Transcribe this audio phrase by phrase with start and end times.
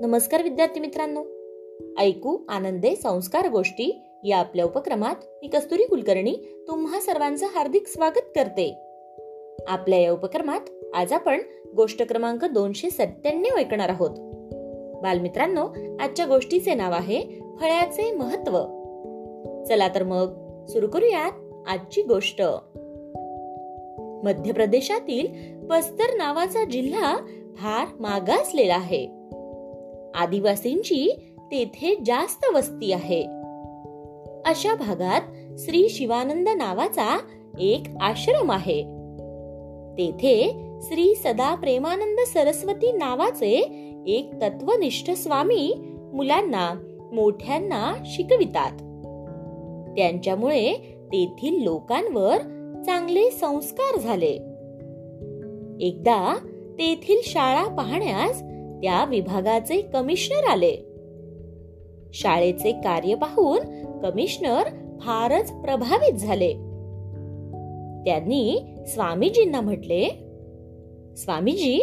[0.00, 1.24] नमस्कार विद्यार्थी मित्रांनो.
[1.98, 8.78] ऐकू आनंदे संस्कार गोष्टी या आपल्या उपक्रमात मी कस्तुरी कुलकर्णी तुम्हा सर्वांचं हार्दिक स्वागत करते.
[9.68, 10.60] आपल्या या उपक्रमात
[10.94, 11.40] आज आपण
[11.76, 14.10] गोष्ट क्रमांक दोनशे सत्त्याण्णव ऐकणार आहोत.
[15.02, 15.66] बालमित्रांनो
[16.00, 18.62] आजच्या गोष्टीचे नाव आहे फळ्याचे महत्त्व
[19.64, 20.28] चला तर मग
[20.66, 21.32] सुरू करूयात
[21.66, 22.42] आजची गोष्ट.
[24.24, 25.26] मध्य प्रदेशातील
[25.66, 27.16] बस्तर नावाचा जिल्हा
[27.56, 29.23] फार मागासलेला आहे.
[30.14, 31.08] आदिवासींची
[31.52, 33.22] तेथे जास्त वस्ती आहे.
[34.46, 35.20] अशा भागात
[35.58, 37.18] श्री शिवानंद नावाचा
[37.58, 38.82] एक आश्रम आहे.
[39.98, 45.74] तेथे श्री सदा प्रेमानंद सरस्वती नावाचे एक तत्वनिष्ठ स्वामी
[46.12, 46.74] मुलांना
[47.12, 48.70] मोठ्यांना शिकवितात.
[49.96, 50.72] त्यांच्यामुळे
[51.12, 52.38] तेथील लोकांवर
[52.86, 54.38] चांगले संस्कार झाले.
[55.80, 56.36] एकदा
[56.78, 58.42] तेथील शाळा पाहण्यास
[58.84, 60.76] त्या विभागाचे कमिशनर आले.
[62.14, 63.58] शाळेचे कार्य पाहून
[64.00, 64.62] कमिशनर
[65.00, 66.52] फारच प्रभावित झाले.
[68.04, 70.08] त्यांनी स्वामीजींना म्हटले
[71.16, 71.80] स्वामीजी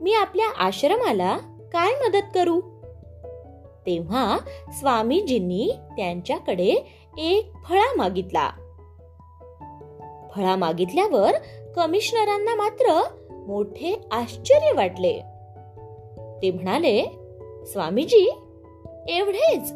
[0.00, 1.36] मी आपल्या आश्रमाला
[1.72, 2.60] काय मदत करू?
[3.86, 4.38] तेव्हा
[4.72, 6.86] स्वामीजींनी त्यांच्याकडे
[7.18, 8.50] एक फळा मागितला.
[10.36, 11.32] फळा मागितल्यावर
[11.76, 13.02] कमिशनरांना मात्र
[13.46, 15.20] मोठे आश्चर्य वाटले.
[16.42, 17.04] ते म्हणाले
[17.66, 18.30] स्वामीजी
[19.08, 19.72] एवढेच.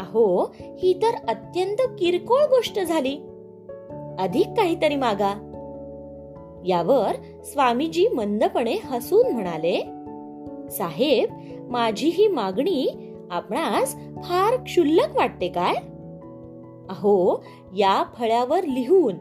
[0.00, 3.16] अहो ही तर अत्यंत किरकोळ गोष्ट झाली.
[4.18, 5.48] अधिक काहीतरी मागा.
[6.66, 9.80] यावर स्वामीजी मंदपणे हसून म्हणाले
[10.70, 11.28] साहेब
[11.70, 15.74] माझी ही मागणी आपणास फार क्षुल्लक वाटते काय?
[16.88, 17.44] अहो
[17.76, 19.14] या फळ्यावर लिहून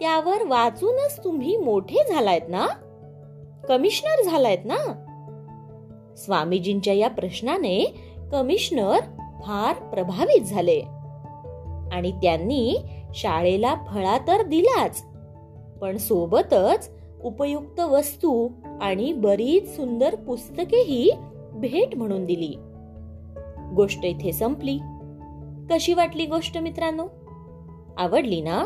[0.00, 2.66] त्यावर वाचूनच तुम्ही मोठे झालायत ना?
[3.68, 5.03] कमिशनर झालायत ना?
[6.16, 7.94] स्वामीजींच्या या प्रश्नाने
[8.32, 9.00] कमिशनर
[9.42, 10.82] फार प्रभावित झाले.
[11.92, 12.76] आणि त्यांनी
[13.14, 15.04] शाळेला फळा तर दिलाच
[15.80, 16.90] पण सोबतच
[17.24, 18.48] उपयुक्त वस्तू
[18.80, 21.10] आणि बरीच सुंदर पुस्तकेही
[21.52, 22.54] भेट म्हणून दिली.
[23.74, 24.78] गोष्ट इथे संपली.
[25.70, 27.06] कशी वाटली गोष्ट मित्रांनो?
[27.96, 28.64] आवडली ना?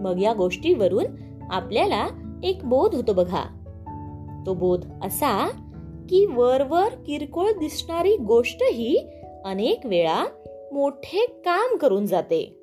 [0.00, 1.04] मग या गोष्टीवरून
[1.50, 2.06] आपल्याला
[2.42, 3.42] एक बोध होतो बघा.
[4.46, 5.50] तो बोध असा
[6.08, 9.08] की वरवर किरकोळ दिसणारी गोष्ट ही
[9.44, 10.26] अनेक वेळा
[10.72, 12.54] मोठे काम करून जाते.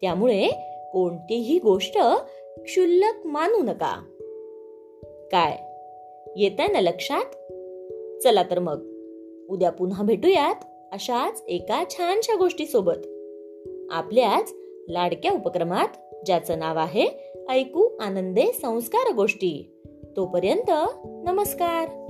[0.00, 0.48] त्यामुळे
[0.92, 1.98] कोणतीही गोष्ट
[2.56, 4.04] क्षुल्लक मानू नका.
[5.32, 5.58] काय?
[6.36, 7.24] येत ना लक्षात?
[8.22, 8.90] चला तर मग.
[9.48, 10.54] उद्या पुन्हा भेटूयात
[10.92, 13.06] अशाच एका छानशा गोष्टीसोबत.
[13.90, 14.54] आपल्याच
[14.88, 15.88] लाडक्या उपक्रमात
[16.26, 19.82] ज्याचं नाव आहे ऐकू आनंदे संस्कार गोष्टी.
[20.16, 20.70] तोपर्यंत
[21.04, 22.04] नमस्कार.